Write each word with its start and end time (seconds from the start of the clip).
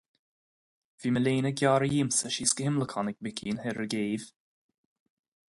Bhí 1.03 1.11
mo 1.17 1.21
léine 1.25 1.51
gearrtha 1.61 1.91
díomsa 1.91 2.33
síos 2.37 2.55
go 2.57 2.67
himleacán 2.69 3.13
ag 3.13 3.21
Mickeen 3.27 3.61
thoir 3.61 3.79
ar 3.79 3.85
an 3.87 3.93
gcéibh. 3.95 4.27